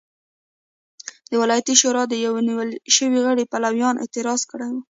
[1.29, 4.75] د ولایتي شورا د یوه نیول شوي غړي پلویانو اعتراض کړی و.